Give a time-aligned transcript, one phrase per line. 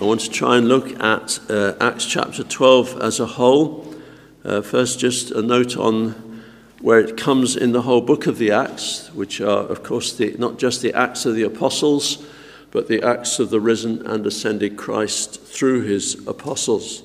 [0.00, 3.94] I want to try and look at uh, Acts chapter 12 as a whole.
[4.44, 6.42] Uh, first, just a note on
[6.80, 10.34] where it comes in the whole book of the Acts, which are, of course, the,
[10.36, 12.26] not just the Acts of the Apostles,
[12.72, 17.04] but the Acts of the risen and ascended Christ through his apostles.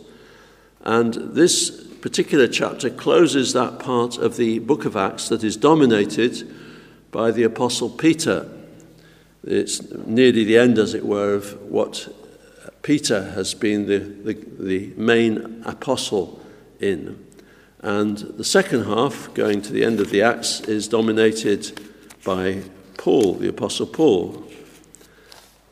[0.81, 1.69] And this
[2.01, 6.51] particular chapter closes that part of the book of Acts that is dominated
[7.11, 8.49] by the Apostle Peter.
[9.43, 12.15] It's nearly the end, as it were, of what
[12.89, 16.41] Peter has been the, the, the main apostle
[16.79, 17.23] in.
[17.81, 21.79] And the second half, going to the end of the Acts, is dominated
[22.25, 22.63] by
[22.97, 24.43] Paul, the Apostle Paul.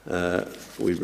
[0.07, 0.45] Uh,
[0.77, 0.99] we,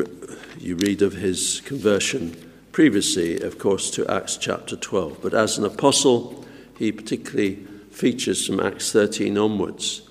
[0.60, 5.18] you read of his conversion previously, of course, to Acts chapter 12.
[5.20, 6.44] But as an apostle,
[6.78, 7.56] he particularly
[7.90, 10.08] features from Acts 13 onwards.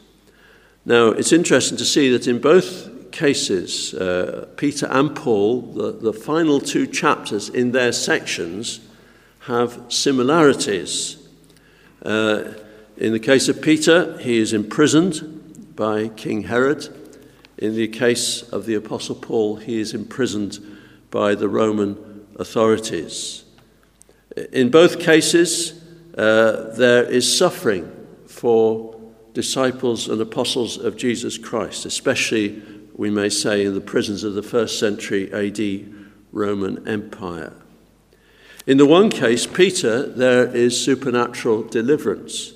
[0.84, 6.12] Now, it's interesting to see that in both cases, uh, Peter and Paul, the, the
[6.12, 8.82] final two chapters in their sections,
[9.42, 11.18] have similarities.
[12.02, 12.54] Uh,
[12.98, 16.88] in the case of Peter, he is imprisoned by King Herod.
[17.58, 20.60] In the case of the Apostle Paul, he is imprisoned
[21.12, 23.46] by the Roman authorities.
[24.52, 25.82] In both cases,
[26.18, 27.92] uh, there is suffering
[28.28, 29.00] for
[29.34, 32.62] disciples and apostles of Jesus Christ, especially
[32.96, 35.94] we may say, in the prisons of the first century AD
[36.32, 37.54] Roman Empire.
[38.66, 42.54] In the one case, Peter, there is supernatural deliverance.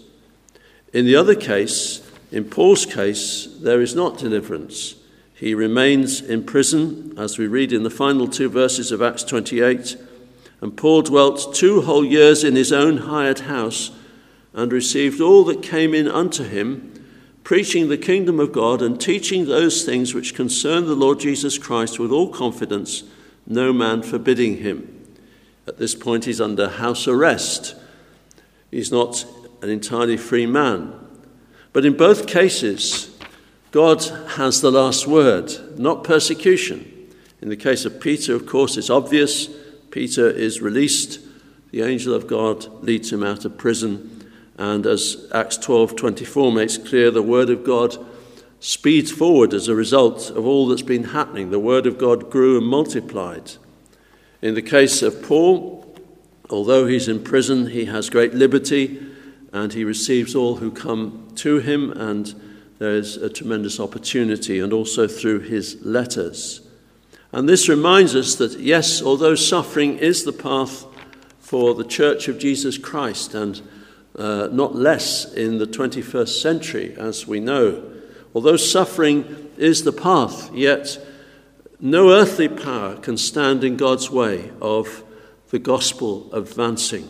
[0.93, 4.95] In the other case, in Paul's case, there is not deliverance.
[5.33, 9.97] He remains in prison, as we read in the final two verses of Acts 28.
[10.61, 13.91] And Paul dwelt two whole years in his own hired house
[14.53, 16.96] and received all that came in unto him
[17.47, 21.97] preaching the kingdom of God and teaching those things which concern the Lord Jesus Christ
[21.97, 23.03] with all confidence,
[23.45, 25.07] no man forbidding him.
[25.65, 27.73] At this point, he's under house arrest.
[28.69, 29.25] He's not
[29.61, 30.93] an entirely free man.
[31.71, 33.17] But in both cases,
[33.71, 37.07] God has the last word, not persecution.
[37.41, 39.47] In the case of Peter, of course, it's obvious.
[39.89, 41.21] Peter is released.
[41.71, 44.16] The angel of God leads him out of prison
[44.57, 47.97] and as Acts 12:24 makes clear, the word of God
[48.59, 51.51] speeds forward as a result of all that's been happening.
[51.51, 53.51] The word of God grew and multiplied.
[54.41, 55.95] In the case of Paul,
[56.49, 58.99] although he's in prison, he has great liberty
[59.53, 62.33] and he receives all who come to him, and
[62.79, 66.61] there's a tremendous opportunity, and also through his letters.
[67.31, 70.85] And this reminds us that, yes, although suffering is the path
[71.39, 73.61] for the church of Jesus Christ and
[74.17, 77.83] uh, not less in the 21st century, as we know.
[78.33, 80.99] Although suffering is the path, yet
[81.79, 85.03] no earthly power can stand in God's way of
[85.49, 87.07] the gospel advancing.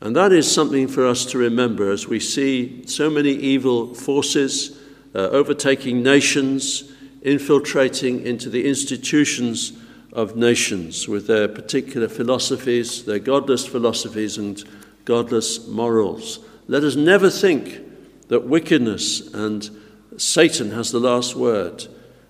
[0.00, 4.78] And that is something for us to remember as we see so many evil forces
[5.14, 6.92] uh, overtaking nations,
[7.22, 9.72] infiltrating into the institutions
[10.12, 14.64] of nations with their particular philosophies, their godless philosophies, and
[15.10, 16.38] godless morals.
[16.68, 17.80] Let us never think
[18.28, 19.68] that wickedness and
[20.16, 21.88] Satan has the last word.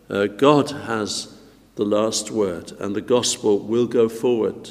[0.08, 1.36] Uh, God has
[1.74, 4.70] the last word, and the gospel will go forward.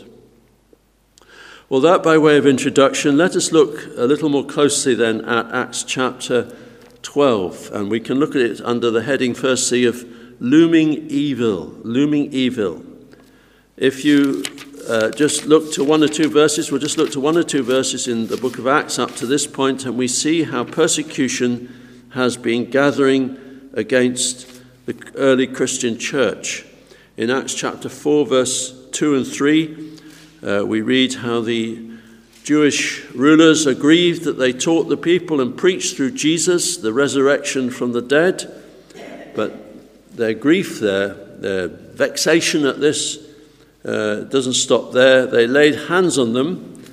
[1.69, 5.53] Well, that by way of introduction, let us look a little more closely then at
[5.53, 6.51] Acts chapter
[7.03, 10.03] 12, and we can look at it under the heading, firstly, of
[10.39, 11.75] looming evil.
[11.83, 12.83] Looming evil.
[13.77, 14.41] If you
[14.87, 16.71] uh, just look to one or two verses.
[16.71, 19.25] We'll just look to one or two verses in the book of Acts up to
[19.25, 21.73] this point, and we see how persecution
[22.11, 26.65] has been gathering against the early Christian church.
[27.17, 29.99] In Acts chapter 4, verse 2 and 3,
[30.41, 31.89] uh, we read how the
[32.43, 37.69] Jewish rulers are grieved that they taught the people and preached through Jesus the resurrection
[37.69, 38.63] from the dead,
[39.35, 43.28] but their grief, their, their vexation at this,
[43.85, 45.25] uh, doesn't stop there.
[45.25, 46.83] They laid hands on them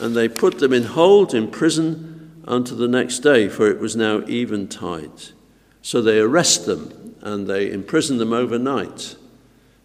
[0.00, 3.96] and they put them in hold in prison until the next day, for it was
[3.96, 5.32] now eventide.
[5.82, 9.16] So they arrest them and they imprison them overnight.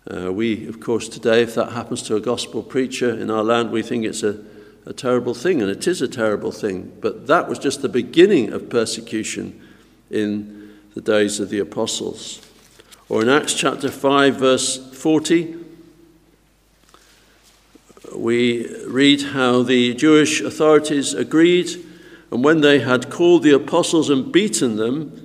[0.10, 3.72] Uh, we, of course, today, if that happens to a gospel preacher in our land,
[3.72, 4.44] we think it's a,
[4.86, 6.92] a terrible thing, and it is a terrible thing.
[7.00, 9.62] But that was just the beginning of persecution
[10.12, 12.42] in the days of the apostles.
[13.08, 15.63] Or in Acts chapter 5, verse 40,
[18.18, 21.70] we read how the Jewish authorities agreed,
[22.32, 25.20] and when they had called the apostles and beaten them,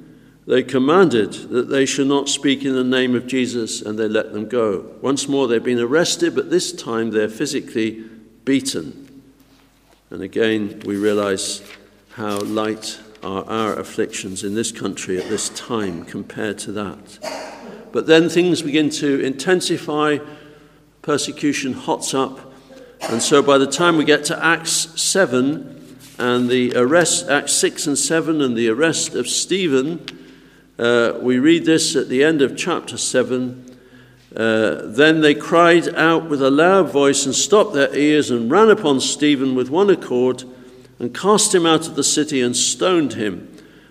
[0.46, 4.32] they commanded that they should not speak in the name of Jesus and they let
[4.32, 4.96] them go.
[5.02, 8.04] Once more, they've been arrested, but this time they're physically
[8.44, 9.22] beaten.
[10.08, 11.62] And again, we realize
[12.12, 17.18] how light are our afflictions in this country at this time compared to that.
[17.92, 20.18] But then things begin to intensify,
[21.02, 22.47] persecution hots up,
[23.02, 27.86] and so by the time we get to Acts 7 and the arrest, Acts 6
[27.86, 30.04] and 7, and the arrest of Stephen,
[30.78, 33.78] uh, we read this at the end of chapter 7.
[34.36, 38.68] Uh, then they cried out with a loud voice and stopped their ears and ran
[38.68, 40.44] upon Stephen with one accord
[40.98, 43.48] and cast him out of the city and stoned him.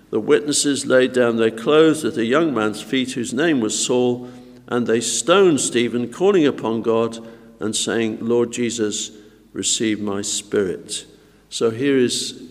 [0.09, 4.29] The witnesses laid down their clothes at a young man's feet whose name was Saul,
[4.67, 7.19] and they stoned Stephen, calling upon God
[7.59, 9.11] and saying, Lord Jesus,
[9.53, 11.05] receive my spirit.
[11.49, 12.43] So here is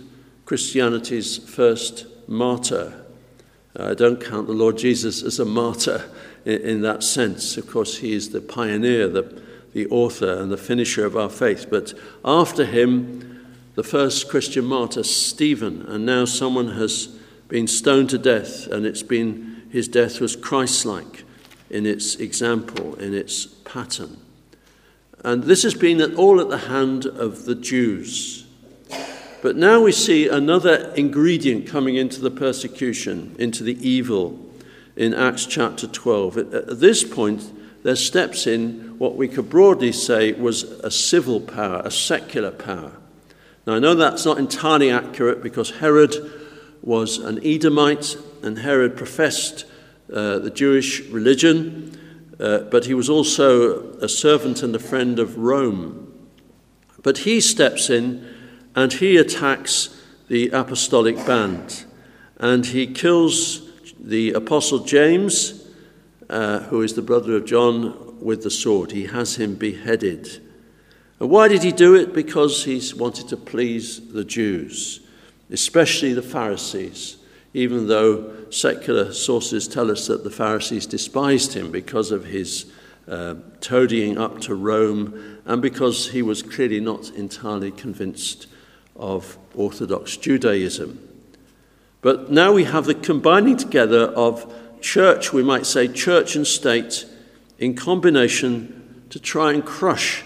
[0.44, 3.04] Christianity's first martyr.
[3.78, 6.04] I don't count the Lord Jesus as a martyr
[6.44, 7.56] in, in that sense.
[7.56, 9.42] Of course, he is the pioneer, the,
[9.74, 11.66] the author, and the finisher of our faith.
[11.70, 11.92] But
[12.24, 17.08] after him, the first Christian martyr, Stephen, and now someone has
[17.48, 21.24] been stoned to death, and it's been his death was Christ-like
[21.68, 24.16] in its example, in its pattern.
[25.26, 28.46] And this has been all at the hand of the Jews.
[29.42, 34.38] But now we see another ingredient coming into the persecution, into the evil
[34.94, 36.36] in Acts chapter 12.
[36.38, 37.52] At this point,
[37.82, 42.92] there steps in what we could broadly say was a civil power, a secular power.
[43.66, 46.14] Now, I know that's not entirely accurate because Herod
[46.82, 49.64] was an Edomite and Herod professed
[50.08, 51.98] uh, the Jewish religion,
[52.38, 56.12] uh, but he was also a servant and a friend of Rome.
[57.02, 58.26] But he steps in
[58.74, 61.84] and he attacks the apostolic band
[62.38, 63.62] and he kills
[63.98, 65.66] the apostle James,
[66.28, 68.92] uh, who is the brother of John, with the sword.
[68.92, 70.42] He has him beheaded.
[71.18, 72.12] And why did he do it?
[72.12, 75.00] Because he wanted to please the Jews,
[75.50, 77.15] especially the Pharisees,
[77.56, 82.70] even though secular sources tell us that the Pharisees despised him because of his
[83.08, 88.46] uh, toadying up to Rome and because he was clearly not entirely convinced
[88.94, 90.98] of Orthodox Judaism.
[92.02, 97.06] But now we have the combining together of church, we might say church and state,
[97.58, 100.22] in combination to try and crush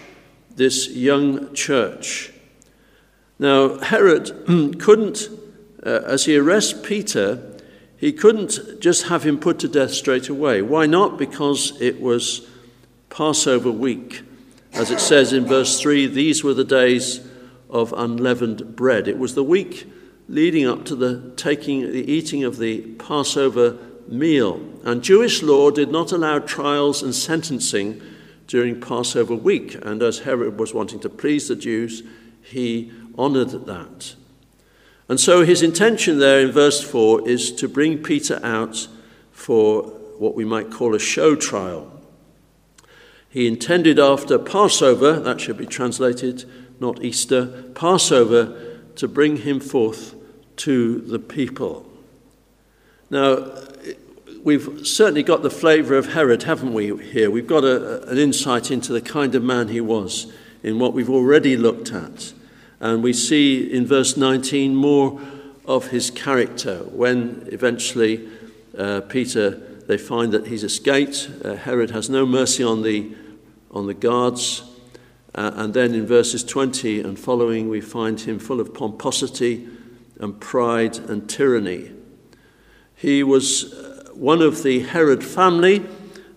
[0.57, 2.33] this young church.
[3.39, 4.31] Now, Herod
[4.79, 5.29] couldn't,
[5.85, 7.41] uh, as he arrests Peter,
[7.97, 10.61] he couldn't just have him put to death straight away.
[10.61, 11.17] Why not?
[11.17, 12.47] Because it was
[13.09, 14.23] Passover week.
[14.73, 17.27] As it says in verse 3, these were the days
[17.69, 19.07] of unleavened bread.
[19.07, 19.87] It was the week
[20.27, 24.61] leading up to the taking, the eating of the Passover meal.
[24.83, 28.01] And Jewish law did not allow trials and sentencing
[28.47, 29.75] during Passover week.
[29.81, 32.03] And as Herod was wanting to please the Jews,
[32.41, 34.15] he honored that.
[35.11, 38.87] And so his intention there in verse 4 is to bring Peter out
[39.33, 39.81] for
[40.17, 41.91] what we might call a show trial.
[43.27, 46.45] He intended after Passover, that should be translated,
[46.79, 50.15] not Easter, Passover, to bring him forth
[50.55, 51.85] to the people.
[53.09, 53.51] Now,
[54.41, 57.29] we've certainly got the flavour of Herod, haven't we, here?
[57.29, 60.31] We've got a, an insight into the kind of man he was
[60.63, 62.31] in what we've already looked at.
[62.81, 65.21] And we see in verse 19 more
[65.65, 68.27] of his character when eventually
[68.75, 69.51] uh, Peter,
[69.87, 71.29] they find that he's escaped.
[71.45, 73.11] Uh, Herod has no mercy on the,
[73.69, 74.63] on the guards.
[75.35, 79.67] Uh, and then in verses 20 and following, we find him full of pomposity
[80.19, 81.91] and pride and tyranny.
[82.95, 85.85] He was uh, one of the Herod family.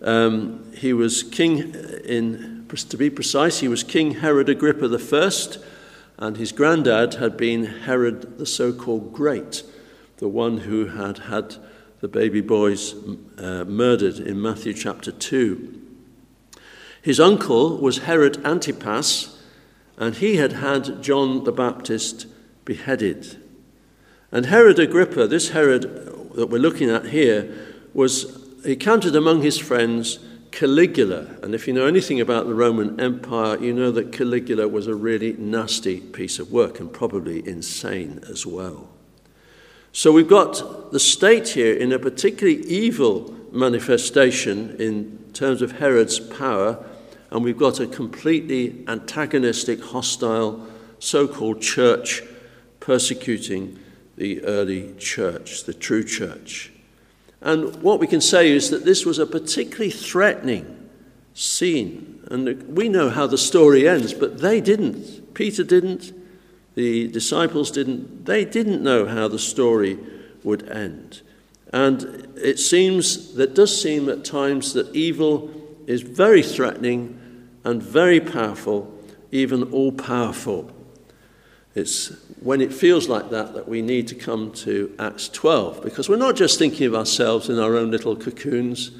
[0.02, 1.74] Um, he was king,
[2.04, 5.58] in, to be precise, he was King Herod Agrippa I,
[6.18, 9.62] and his granddad had been Herod the so called Great,
[10.18, 11.56] the one who had had
[12.00, 12.94] the baby boys
[13.38, 15.80] uh, murdered in Matthew chapter 2.
[17.02, 19.42] His uncle was Herod Antipas,
[19.96, 22.26] and he had had John the Baptist
[22.64, 23.36] beheaded.
[24.30, 25.82] And Herod Agrippa, this Herod
[26.34, 27.54] that we're looking at here,
[27.92, 30.18] was he counted among his friends
[30.54, 31.26] Caligula.
[31.42, 34.94] And if you know anything about the Roman Empire, you know that Caligula was a
[34.94, 38.88] really nasty piece of work and probably insane as well.
[39.90, 46.20] So we've got the state here in a particularly evil manifestation in terms of Herod's
[46.20, 46.84] power
[47.32, 50.68] and we've got a completely antagonistic, hostile
[51.00, 52.22] so called church
[52.78, 53.80] persecuting
[54.16, 56.70] the early church, the true church.
[57.44, 60.88] And what we can say is that this was a particularly threatening
[61.34, 62.26] scene.
[62.30, 65.34] And we know how the story ends, but they didn't.
[65.34, 66.12] Peter didn't.
[66.74, 68.24] The disciples didn't.
[68.24, 69.98] They didn't know how the story
[70.42, 71.20] would end.
[71.70, 75.50] And it seems, that does seem at times that evil
[75.86, 77.20] is very threatening
[77.62, 78.90] and very powerful,
[79.32, 80.70] even all powerful.
[81.74, 86.08] It's when it feels like that that we need to come to Acts 12 because
[86.08, 88.92] we're not just thinking of ourselves in our own little cocoons,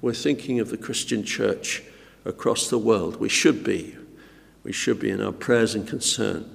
[0.00, 1.82] we're thinking of the Christian church
[2.24, 3.16] across the world.
[3.16, 3.96] We should be.
[4.64, 6.48] We should be in our prayers and concern.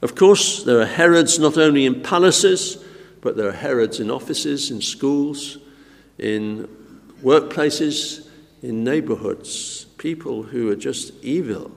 [0.00, 2.82] Of course, there are Herods not only in palaces,
[3.20, 5.58] but there are Herods in offices, in schools,
[6.18, 6.68] in
[7.22, 8.28] workplaces,
[8.62, 11.70] in neighborhoods, people who are just evil.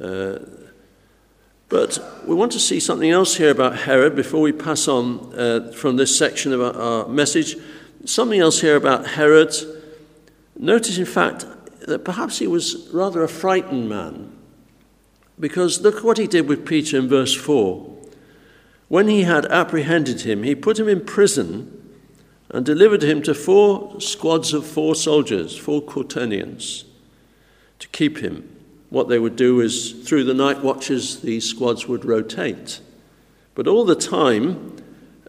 [0.00, 0.38] Uh,
[1.72, 5.72] but we want to see something else here about Herod before we pass on uh,
[5.72, 7.56] from this section of our, our message.
[8.04, 9.54] Something else here about Herod.
[10.54, 11.46] Notice, in fact,
[11.80, 14.36] that perhaps he was rather a frightened man.
[15.40, 17.90] Because look what he did with Peter in verse 4.
[18.88, 21.96] When he had apprehended him, he put him in prison
[22.50, 26.84] and delivered him to four squads of four soldiers, four quaternions,
[27.78, 28.61] to keep him
[28.92, 32.80] what they would do is through the night watches, these squads would rotate.
[33.54, 34.76] But all the time,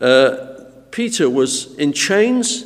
[0.01, 2.65] uh, Peter was in chains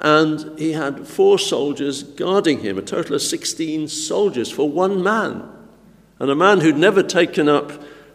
[0.00, 5.48] and he had four soldiers guarding him, a total of 16 soldiers for one man.
[6.18, 7.70] And a man who'd never taken up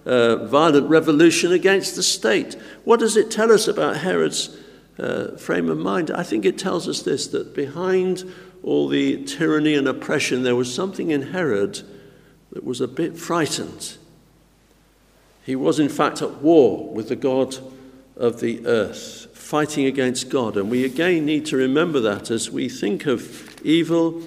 [0.05, 2.57] uh, violent revolution against the state.
[2.83, 4.57] What does it tell us about Herod's
[4.99, 6.11] uh, frame of mind?
[6.11, 8.29] I think it tells us this that behind
[8.67, 11.81] all the tyranny and oppression, there was something in Herod
[12.51, 13.97] that was a bit frightened.
[15.45, 17.57] He was, in fact, at war with the God
[18.17, 20.57] of the earth, fighting against God.
[20.57, 24.21] And we again need to remember that as we think of evil,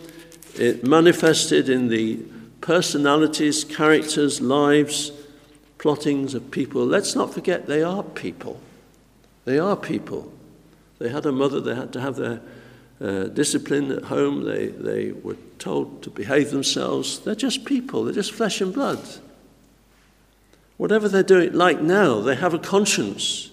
[0.55, 2.17] it manifested in the
[2.63, 5.13] personalities, characters, lives,
[5.77, 6.87] plottings of people.
[6.87, 8.59] Let's not forget they are people.
[9.45, 10.33] They are people.
[10.99, 12.41] They had a mother, they had to have their
[13.01, 17.19] uh, discipline at home, they, they were told to behave themselves.
[17.21, 19.01] They're just people, they're just flesh and blood.
[20.77, 23.51] Whatever they're doing, like now, they have a conscience.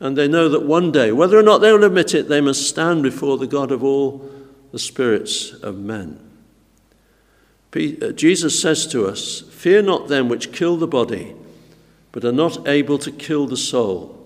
[0.00, 2.68] And they know that one day, whether or not they will admit it, they must
[2.68, 4.30] stand before the God of all
[4.72, 6.20] the spirits of men.
[7.74, 11.34] Uh, Jesus says to us, Fear not them which kill the body,
[12.12, 14.23] but are not able to kill the soul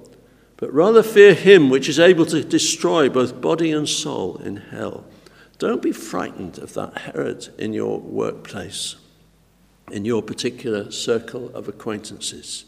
[0.59, 5.05] but rather fear him which is able to destroy both body and soul in hell.
[5.59, 8.97] Don't be frightened of that Herod in your workplace,
[9.91, 12.65] in your particular circle of acquaintances.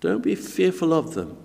[0.00, 1.36] Don't be fearful of them.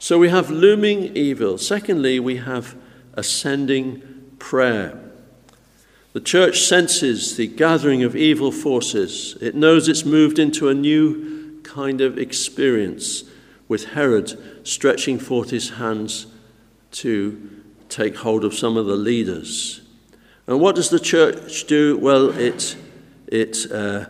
[0.00, 1.56] So we have looming evil.
[1.56, 2.76] Secondly, we have
[3.14, 4.98] ascending prayer.
[6.14, 9.36] The church senses the gathering of evil forces.
[9.40, 13.29] It knows it's moved into a new kind of experience
[13.70, 14.36] with Herod
[14.66, 16.26] stretching forth his hands
[16.90, 19.80] to take hold of some of the leaders.
[20.48, 21.96] And what does the church do?
[21.96, 22.76] Well, it,
[23.28, 24.06] it uh,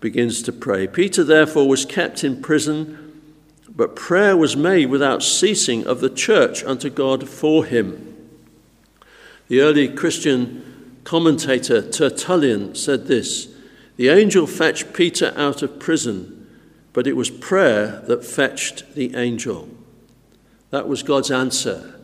[0.00, 0.88] begins to pray.
[0.88, 3.22] Peter, therefore, was kept in prison,
[3.68, 8.16] but prayer was made without ceasing of the church unto God for him.
[9.46, 13.46] The early Christian commentator Tertullian said this
[13.96, 16.43] The angel fetched Peter out of prison
[16.94, 19.68] but it was prayer that fetched the angel.
[20.70, 22.00] That was God's answer.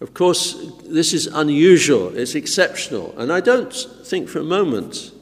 [0.00, 5.12] Of course, this is unusual, it's exceptional, and I don't think for a moment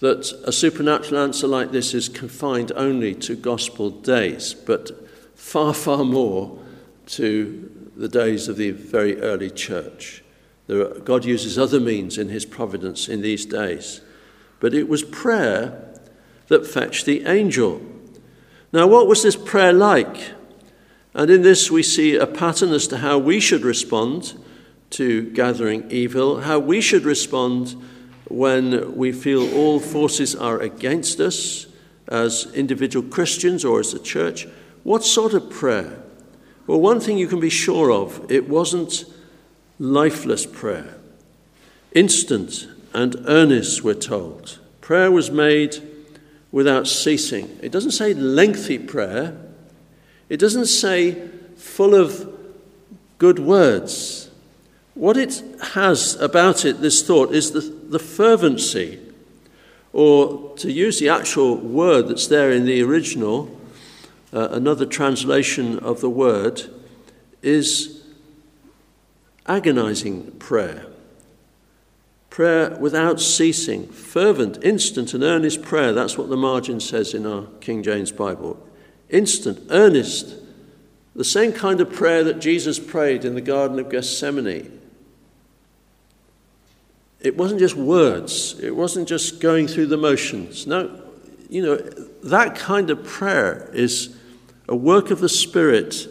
[0.00, 6.04] that a supernatural answer like this is confined only to gospel days, but far, far
[6.04, 6.58] more
[7.06, 10.24] to the days of the very early church.
[10.70, 14.00] Are, God uses other means in his providence in these days.
[14.58, 15.98] But it was prayer
[16.48, 17.82] that fetched the angel.
[18.72, 20.32] Now, what was this prayer like?
[21.12, 24.34] And in this, we see a pattern as to how we should respond
[24.90, 27.74] to gathering evil, how we should respond
[28.28, 31.66] when we feel all forces are against us
[32.06, 34.46] as individual Christians or as a church.
[34.84, 36.02] What sort of prayer?
[36.66, 39.04] Well, one thing you can be sure of it wasn't
[39.80, 40.96] lifeless prayer.
[41.92, 44.60] Instant and earnest, we're told.
[44.80, 45.89] Prayer was made
[46.52, 47.58] without ceasing.
[47.62, 49.36] It doesn't say lengthy prayer,
[50.28, 52.28] it doesn't say full of
[53.18, 54.30] good words.
[54.94, 55.42] What it
[55.74, 58.98] has about it, this thought, is the, the fervency,
[59.92, 63.56] or to use the actual word that's there in the original,
[64.32, 66.62] uh, another translation of the word,
[67.42, 68.04] is
[69.46, 70.86] agonizing prayer.
[72.30, 75.92] Prayer without ceasing, fervent, instant, and earnest prayer.
[75.92, 78.64] That's what the margin says in our King James Bible.
[79.08, 80.36] Instant, earnest.
[81.16, 84.80] The same kind of prayer that Jesus prayed in the Garden of Gethsemane.
[87.20, 90.66] It wasn't just words, it wasn't just going through the motions.
[90.66, 91.02] No,
[91.50, 91.76] you know,
[92.22, 94.16] that kind of prayer is
[94.68, 96.06] a work of the Spirit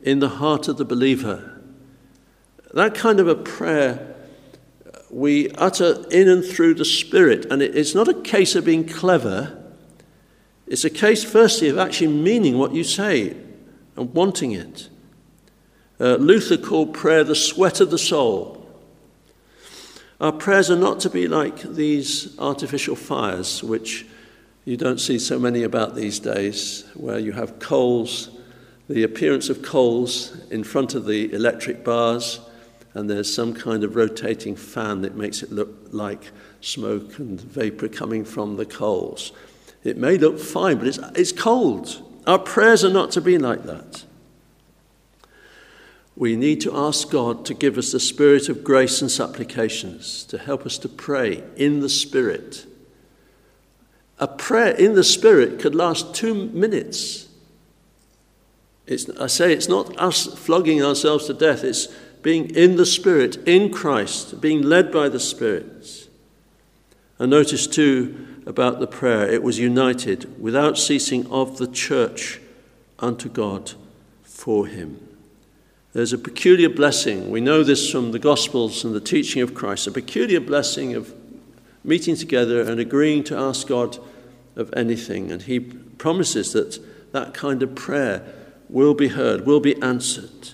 [0.00, 1.60] in the heart of the believer.
[2.72, 4.09] That kind of a prayer
[5.10, 7.46] we utter in and through the Spirit.
[7.50, 9.56] And it's not a case of being clever,
[10.66, 13.36] it's a case, firstly, of actually meaning what you say
[13.96, 14.88] and wanting it.
[15.98, 18.56] Uh, Luther called prayer the sweat of the soul.
[20.20, 24.06] Our prayers are not to be like these artificial fires, which
[24.64, 28.30] you don't see so many about these days, where you have coals,
[28.88, 32.38] the appearance of coals in front of the electric bars
[32.94, 36.30] and there's some kind of rotating fan that makes it look like
[36.60, 39.32] smoke and vapor coming from the coals.
[39.84, 42.02] It may look fine, but it's, it's cold.
[42.26, 44.04] Our prayers are not to be like that.
[46.16, 50.36] We need to ask God to give us the spirit of grace and supplications, to
[50.36, 52.66] help us to pray in the Spirit.
[54.18, 57.28] A prayer in the Spirit could last two minutes.
[58.86, 61.88] It's, I say it's not us flogging ourselves to death, it's
[62.22, 66.08] being in the Spirit, in Christ, being led by the Spirit.
[67.18, 72.40] And notice too about the prayer it was united without ceasing of the church
[72.98, 73.72] unto God
[74.22, 75.06] for Him.
[75.92, 77.30] There's a peculiar blessing.
[77.30, 81.14] We know this from the Gospels and the teaching of Christ a peculiar blessing of
[81.82, 83.98] meeting together and agreeing to ask God
[84.56, 85.32] of anything.
[85.32, 86.78] And He promises that
[87.12, 88.22] that kind of prayer
[88.68, 90.50] will be heard, will be answered.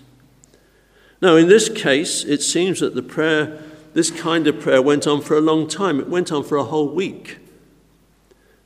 [1.23, 3.63] Now, in this case, it seems that the prayer,
[3.95, 5.99] this kind of prayer, went on for a long time.
[5.99, 7.39] It went on for a whole week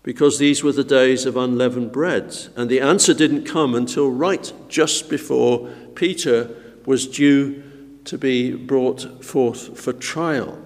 [0.03, 2.37] because these were the days of unleavened bread.
[2.57, 6.51] And the answer didn't come until right just before Peter
[6.87, 7.63] was due
[8.07, 10.59] to be brought forth for trial.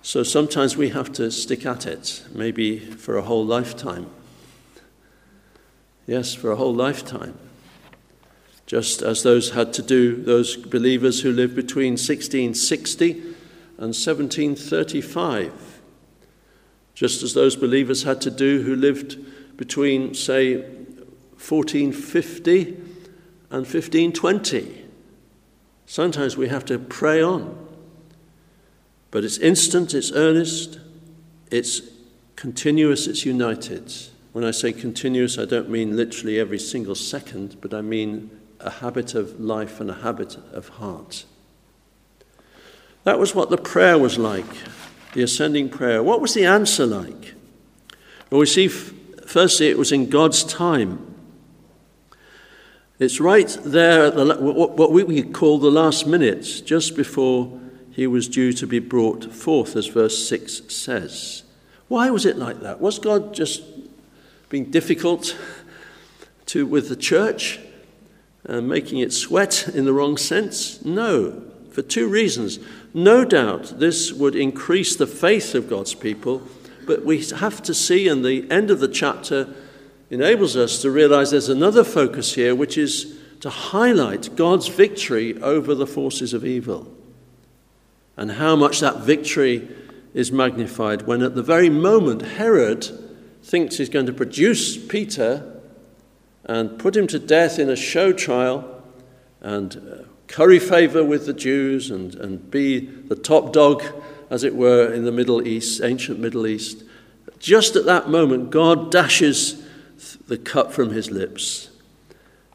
[0.00, 4.08] So sometimes we have to stick at it, maybe for a whole lifetime.
[6.06, 7.38] Yes, for a whole lifetime
[8.72, 13.10] just as those had to do, those believers who lived between 1660
[13.76, 15.82] and 1735,
[16.94, 19.18] just as those believers had to do who lived
[19.58, 22.62] between, say, 1450
[23.50, 24.86] and 1520.
[25.84, 27.68] Sometimes we have to pray on.
[29.10, 30.80] But it's instant, it's earnest,
[31.50, 31.82] it's
[32.36, 33.92] continuous, it's united.
[34.32, 38.30] When I say continuous, I don't mean literally every single second, but I mean
[38.62, 41.24] a habit of life and a habit of heart.
[43.04, 44.46] That was what the prayer was like,
[45.14, 46.02] the ascending prayer.
[46.02, 47.34] What was the answer like?
[48.30, 51.08] Well, we see, firstly, it was in God's time.
[52.98, 58.28] It's right there at the, what we call the last minutes, just before he was
[58.28, 61.42] due to be brought forth, as verse 6 says.
[61.88, 62.80] Why was it like that?
[62.80, 63.62] Was God just
[64.48, 65.36] being difficult
[66.46, 67.58] to, with the church?
[68.48, 70.84] Uh, making it sweat in the wrong sense?
[70.84, 72.58] No, for two reasons.
[72.94, 76.42] No doubt this would increase the faith of God's people,
[76.86, 79.54] but we have to see, and the end of the chapter
[80.10, 85.74] enables us to realize there's another focus here, which is to highlight God's victory over
[85.74, 86.92] the forces of evil
[88.16, 89.68] and how much that victory
[90.14, 92.86] is magnified when, at the very moment, Herod
[93.42, 95.51] thinks he's going to produce Peter
[96.44, 98.82] and put him to death in a show trial
[99.40, 103.82] and uh, curry favor with the Jews and, and be the top dog,
[104.30, 106.84] as it were, in the Middle East, ancient Middle East.
[107.38, 109.62] Just at that moment, God dashes
[110.26, 111.70] the cup from his lips,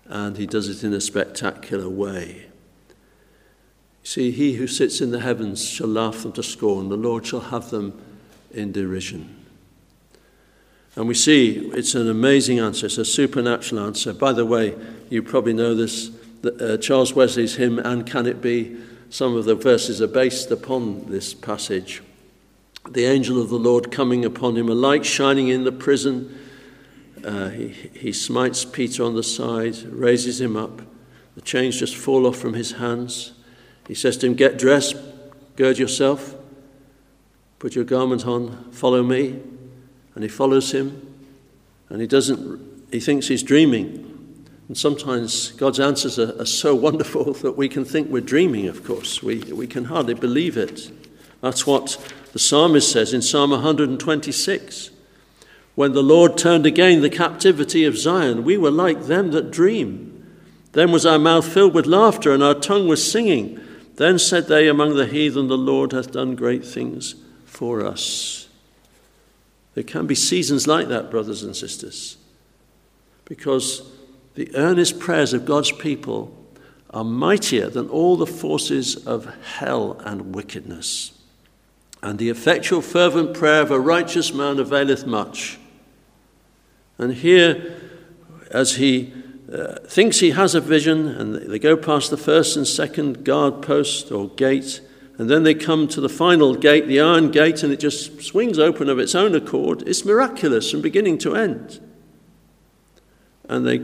[0.06, 2.48] and he does it in a spectacular way.
[4.04, 7.42] See, he who sits in the heavens shall laugh them to scorn, the Lord shall
[7.42, 8.02] have them
[8.52, 9.37] in derision.
[10.98, 14.14] And we see it's an amazing answer, it's a supernatural answer.
[14.14, 14.76] By the way,
[15.12, 16.10] you probably know this
[16.44, 18.76] uh, Charles Wesley's hymn, And Can It Be?
[19.12, 22.02] Some of the verses are based upon this passage.
[22.90, 26.36] The angel of the Lord coming upon him, a light shining in the prison.
[27.24, 30.82] Uh, he, he smites Peter on the side, raises him up.
[31.36, 33.34] The chains just fall off from his hands.
[33.88, 34.96] He says to him, Get dressed,
[35.58, 36.34] gird yourself,
[37.60, 39.40] put your garment on, follow me
[40.18, 41.16] and he follows him,
[41.90, 44.48] and he doesn't, he thinks he's dreaming.
[44.68, 48.84] And sometimes God's answers are, are, so wonderful that we can think we're dreaming, of
[48.84, 49.22] course.
[49.22, 50.90] We, we can hardly believe it.
[51.42, 52.00] That's what
[52.34, 54.90] the psalmist says in Psalm 126.
[55.76, 60.26] When the Lord turned again the captivity of Zion, we were like them that dream.
[60.72, 63.60] Then was our mouth filled with laughter, and our tongue was singing.
[63.98, 67.14] Then said they among the heathen, The Lord hath done great things
[67.46, 68.47] for us.
[69.78, 72.18] There can be seasons like that, brothers and sisters,
[73.26, 73.88] because
[74.34, 76.36] the earnest prayers of God's people
[76.90, 81.12] are mightier than all the forces of hell and wickedness.
[82.02, 85.60] And the effectual, fervent prayer of a righteous man availeth much.
[86.98, 87.80] And here,
[88.50, 89.14] as he
[89.54, 93.62] uh, thinks he has a vision, and they go past the first and second guard
[93.62, 94.82] post or gate,
[95.18, 98.60] and then they come to the final gate, the iron gate, and it just swings
[98.60, 99.84] open of its own accord.
[99.88, 101.80] It's miraculous from beginning to end.
[103.50, 103.82] And they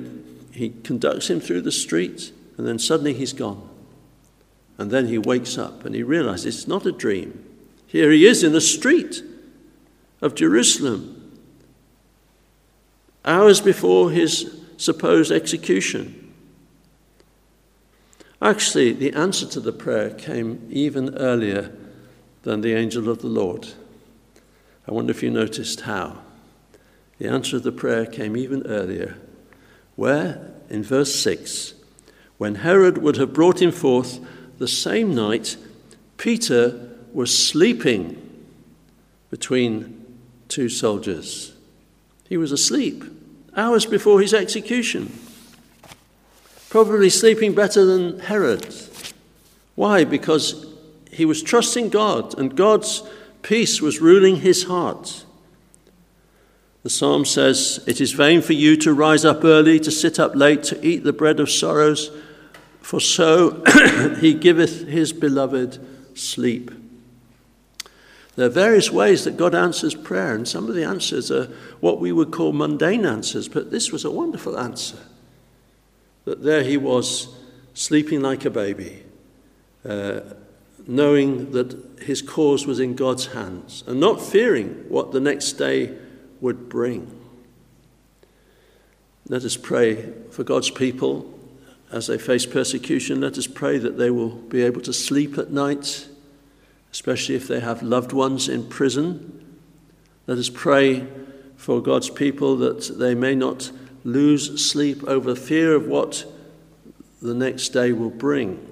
[0.54, 3.67] he conducts him through the street, and then suddenly he's gone.
[4.78, 7.43] And then he wakes up and he realizes it's not a dream.
[7.88, 9.24] Here he is in the street
[10.22, 11.39] of Jerusalem,
[13.26, 16.22] hours before his supposed execution.
[18.43, 21.71] Actually, the answer to the prayer came even earlier
[22.41, 23.69] than the angel of the Lord.
[24.86, 26.19] I wonder if you noticed how.
[27.19, 29.15] The answer of the prayer came even earlier
[29.95, 31.73] where, in verse 6,
[32.38, 34.19] when Herod would have brought him forth
[34.58, 35.56] the same night,
[36.17, 38.19] Peter was sleeping
[39.29, 40.06] between
[40.49, 41.53] two soldiers.
[42.27, 43.06] He was asleep
[43.56, 45.17] hours before his execution,
[46.73, 48.65] probably sleeping better than Herod.
[49.75, 50.03] Why?
[50.03, 50.65] Because
[51.12, 53.03] he was trusting God and God's
[53.43, 55.23] peace was ruling his heart.
[56.81, 60.33] The psalm says, It is vain for you to rise up early, to sit up
[60.33, 62.09] late, to eat the bread of sorrows,
[62.81, 63.63] for so
[64.19, 65.77] he giveth his beloved
[66.17, 66.71] sleep.
[68.36, 71.49] There are various ways that God answers prayer, and some of the answers are
[71.81, 74.97] what we would call mundane answers, but this was a wonderful answer.
[76.25, 77.27] That there he was,
[77.73, 79.03] sleeping like a baby,
[79.86, 80.21] uh,
[80.88, 85.97] knowing that his cause was in God's hands, and not fearing what the next day
[86.41, 87.19] would bring.
[89.29, 91.39] Let us pray for God's people
[91.91, 93.21] as they face persecution.
[93.21, 96.07] Let us pray that they will be able to sleep at night,
[96.91, 99.57] especially if they have loved ones in prison.
[100.27, 101.07] Let us pray
[101.55, 103.71] for God's people that they may not
[104.03, 106.25] lose sleep over fear of what
[107.21, 108.65] the next day will bring.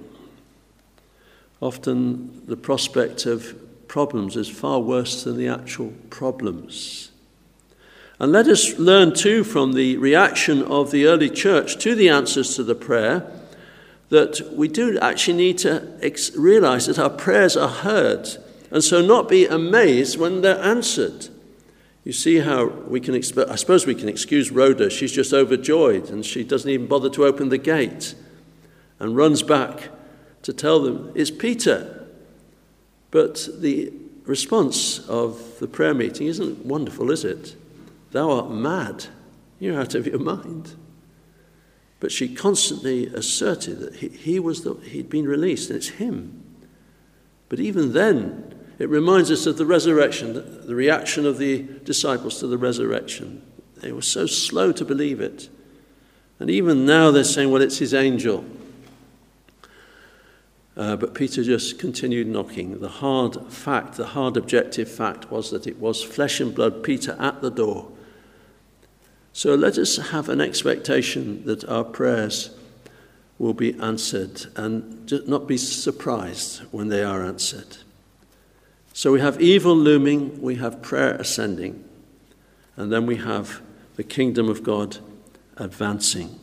[1.61, 3.55] Often the prospect of
[3.87, 7.11] problems is far worse than the actual problems.
[8.19, 12.55] And let us learn too from the reaction of the early church to the answers
[12.55, 13.31] to the prayer
[14.09, 18.27] that we do actually need to ex- realize that our prayers are heard
[18.69, 21.29] and so not be amazed when they're answered.
[22.03, 24.89] You see how we can, exp- I suppose we can excuse Rhoda.
[24.89, 28.15] She's just overjoyed and she doesn't even bother to open the gate
[28.99, 29.89] and runs back
[30.43, 32.07] to tell them, It's Peter.
[33.11, 33.93] But the
[34.25, 37.55] response of the prayer meeting isn't wonderful, is it?
[38.11, 39.05] Thou art mad.
[39.59, 40.75] You're out of your mind.
[41.99, 46.43] But she constantly asserted that he, he was the, he'd been released, and it's him.
[47.47, 50.33] But even then, it reminds us of the resurrection,
[50.65, 53.41] the, reaction of the disciples to the resurrection.
[53.77, 55.49] They were so slow to believe it.
[56.39, 58.43] And even now they're saying, well, it's his angel.
[60.75, 62.79] Uh, but Peter just continued knocking.
[62.79, 67.15] The hard fact, the hard objective fact was that it was flesh and blood Peter
[67.19, 67.91] at the door
[69.33, 72.51] so let us have an expectation that our prayers
[73.39, 77.77] will be answered and not be surprised when they are answered.
[79.01, 81.83] So we have evil looming, we have prayer ascending,
[82.75, 83.59] and then we have
[83.95, 84.99] the kingdom of God
[85.57, 86.39] advancing.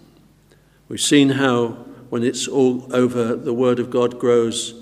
[0.88, 1.68] We've seen how,
[2.10, 4.74] when it's all over, the word of God grows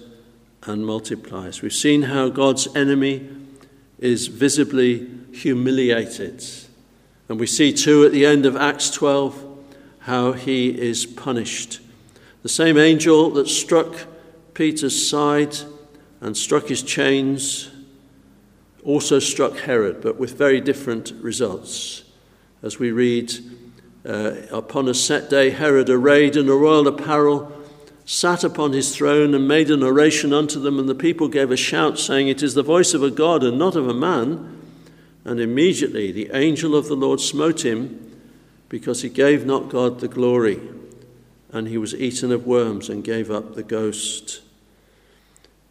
[0.62, 1.60] and multiplies.
[1.60, 3.28] We've seen how God's enemy
[3.98, 6.42] is visibly humiliated
[7.28, 9.66] and we see too at the end of Acts 12
[9.98, 11.80] how he is punished.
[12.42, 14.06] The same angel that struck
[14.54, 15.58] Peter's side
[16.20, 17.70] and struck his chains
[18.84, 22.04] also struck Herod, but with very different results.
[22.62, 23.34] As we read,
[24.04, 27.52] uh, upon a set day, Herod, arrayed in a royal apparel,
[28.04, 31.56] sat upon his throne and made an oration unto them, and the people gave a
[31.56, 34.52] shout, saying, It is the voice of a God and not of a man.
[35.24, 38.20] And immediately the angel of the Lord smote him
[38.68, 40.60] because he gave not God the glory.
[41.52, 44.42] and he was eaten of worms and gave up the ghost.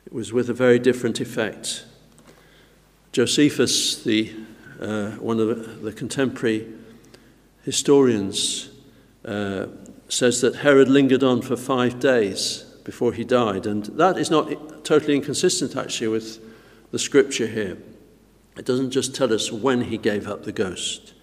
[0.05, 1.85] It was with a very different effect.
[3.11, 4.33] Josephus, the,
[4.79, 6.67] uh, one of the, the contemporary
[7.63, 8.69] historians,
[9.23, 9.67] uh,
[10.07, 14.85] says that Herod lingered on for five days before he died, and that is not
[14.85, 16.39] totally inconsistent actually with
[16.91, 17.77] the scripture here.
[18.57, 21.13] It doesn't just tell us when he gave up the ghost.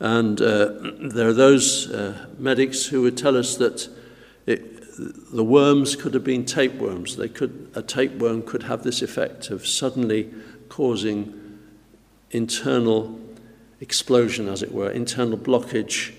[0.00, 3.88] And uh, there are those uh, medics who would tell us that
[4.98, 7.16] the worms could have been tapeworms.
[7.16, 10.32] They could, a tapeworm could have this effect of suddenly
[10.68, 11.60] causing
[12.30, 13.20] internal
[13.80, 16.14] explosion, as it were, internal blockage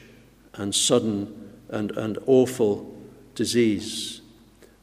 [0.54, 2.96] and sudden and, and awful
[3.36, 4.22] disease.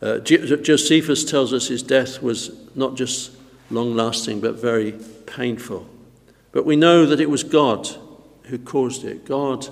[0.03, 3.33] Uh, Josephus tells us his death was not just
[3.71, 4.93] long lasting, but very
[5.27, 5.89] painful.
[6.53, 7.89] But we know that it was God
[8.45, 9.25] who caused it.
[9.25, 9.69] God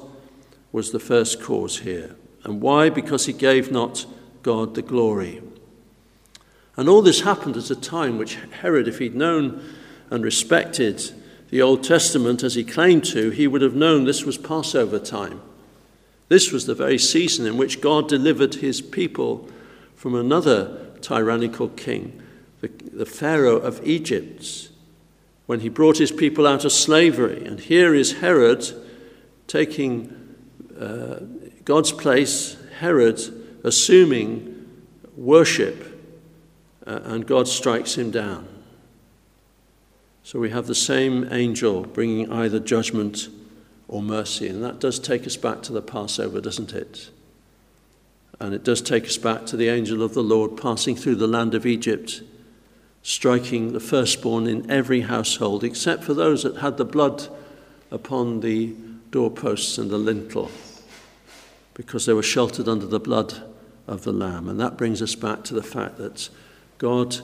[0.70, 2.16] was the first cause here.
[2.44, 2.90] And why?
[2.90, 4.06] Because he gave not
[4.42, 5.42] God the glory.
[6.76, 9.62] And all this happened at a time which Herod, if he'd known
[10.10, 11.02] and respected
[11.50, 15.40] the Old Testament as he claimed to, he would have known this was Passover time.
[16.28, 19.48] This was the very season in which God delivered his people
[19.94, 22.22] from another tyrannical king,
[22.60, 24.70] the, the Pharaoh of Egypt
[25.46, 27.44] when he brought his people out of slavery.
[27.44, 28.66] And here is Herod
[29.46, 30.16] taking
[30.80, 31.16] uh,
[31.64, 33.20] God's place, Herod
[33.64, 34.82] assuming
[35.16, 36.00] worship,
[36.86, 38.48] uh, and God strikes him down.
[40.24, 43.28] So we have the same angel bringing either judgment
[43.88, 44.48] or mercy.
[44.48, 47.10] And that does take us back to the Passover, doesn't it?
[48.40, 51.26] And it does take us back to the angel of the Lord passing through the
[51.26, 52.22] land of Egypt
[53.02, 57.28] striking the firstborn in every household, except for those that had the blood
[57.90, 58.74] upon the
[59.10, 60.50] doorposts and the lintel,
[61.74, 63.42] because they were sheltered under the blood
[63.86, 64.48] of the Lamb.
[64.48, 66.28] And that brings us back to the fact that
[66.78, 67.16] God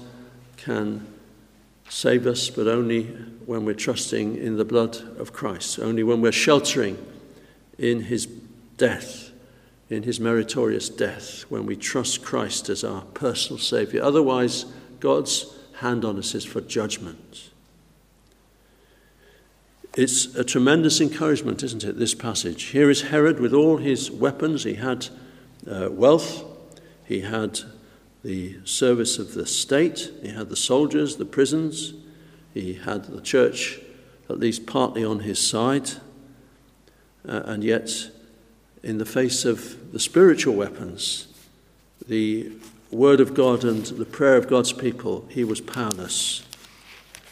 [0.56, 1.06] can
[1.88, 3.04] save us, but only
[3.46, 6.98] when we're trusting in the blood of Christ, only when we're sheltering
[7.78, 8.26] in his
[8.76, 9.30] death,
[9.88, 14.02] in his meritorious death, when we trust Christ as our personal Savior.
[14.02, 14.66] Otherwise,
[15.00, 17.50] God's hand on us is for judgment.
[19.96, 22.64] It's a tremendous encouragement, isn't it, this passage?
[22.64, 24.64] Here is Herod with all his weapons.
[24.64, 25.08] He had
[25.68, 26.44] uh, wealth,
[27.04, 27.60] he had
[28.22, 31.94] the service of the state, he had the soldiers, the prisons,
[32.54, 33.80] he had the church
[34.28, 35.90] at least partly on his side.
[37.26, 38.10] Uh, and yet,
[38.82, 41.28] in the face of the spiritual weapons,
[42.06, 42.52] the
[42.90, 46.42] word of God and the prayer of God's people, he was powerless.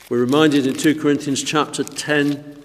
[0.09, 2.63] We're reminded in 2 Corinthians chapter 10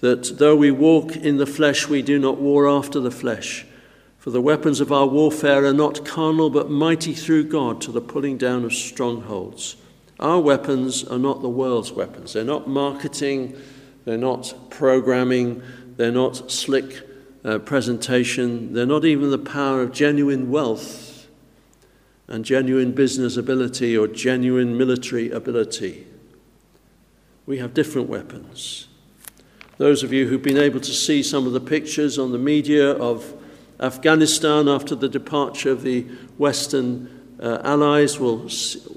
[0.00, 3.64] that though we walk in the flesh, we do not war after the flesh.
[4.18, 8.00] For the weapons of our warfare are not carnal, but mighty through God to the
[8.00, 9.76] pulling down of strongholds.
[10.18, 12.32] Our weapons are not the world's weapons.
[12.32, 13.56] They're not marketing,
[14.04, 15.62] they're not programming,
[15.96, 17.06] they're not slick
[17.44, 21.28] uh, presentation, they're not even the power of genuine wealth
[22.26, 26.05] and genuine business ability or genuine military ability.
[27.46, 28.88] We have different weapons.
[29.78, 32.92] Those of you who've been able to see some of the pictures on the media
[32.92, 33.34] of
[33.78, 36.02] Afghanistan after the departure of the
[36.38, 38.48] Western uh, allies will,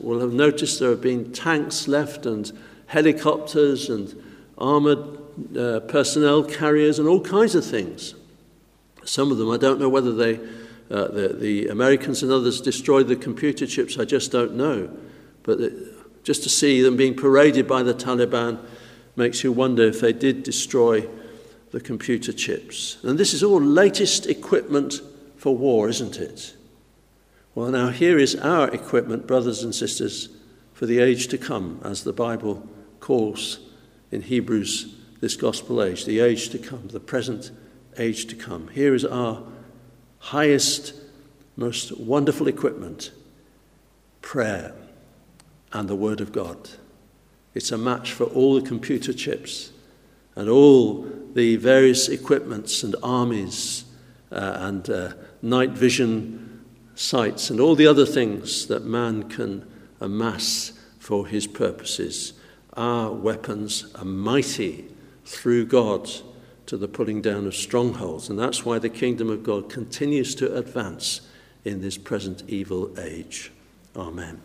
[0.01, 2.51] will have noticed there have been tanks left and
[2.87, 4.21] helicopters and
[4.57, 4.99] armored
[5.57, 8.15] uh, personnel carriers and all kinds of things.
[9.03, 10.39] Some of them, I don't know whether they
[10.91, 14.89] uh, the, the Americans and others destroyed the computer chips, I just don't know.
[15.43, 15.59] But
[16.29, 18.63] just to see them being paraded by the Taliban
[19.15, 21.07] makes you wonder if they did destroy
[21.71, 22.99] the computer chips.
[23.01, 25.01] And this is all latest equipment
[25.37, 26.55] for war, isn't it?
[27.55, 30.29] Well, now here is our equipment, brothers and sisters,
[30.71, 33.57] for the age to come, as the Bible calls
[34.11, 37.49] in Hebrews this gospel age, the age to come, the present
[37.97, 38.67] age to come.
[38.67, 39.41] Here is our
[40.19, 40.93] highest,
[41.55, 43.09] most wonderful equipment
[44.21, 44.75] prayer
[45.73, 46.69] and the Word of God.
[47.53, 49.71] It's a match for all the computer chips
[50.35, 53.85] and all the various equipments and armies
[54.31, 59.65] uh, and uh, night vision sights and all the other things that man can
[59.99, 62.33] amass for his purposes.
[62.73, 64.85] Our weapons are mighty
[65.25, 66.09] through God
[66.65, 68.29] to the pulling down of strongholds.
[68.29, 71.21] And that's why the kingdom of God continues to advance
[71.65, 73.51] in this present evil age.
[73.95, 74.39] Amen.